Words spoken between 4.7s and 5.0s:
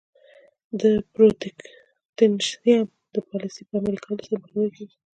کوي.